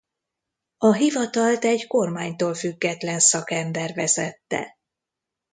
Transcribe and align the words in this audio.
A 0.77 0.93
hivatalt 0.93 1.63
egy 1.65 1.87
kormánytól 1.87 2.53
független 2.53 3.19
szakember 3.19 3.93
vezette. 3.93 4.77